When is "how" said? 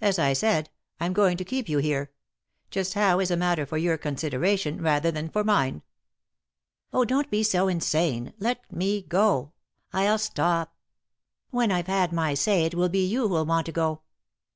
2.94-3.18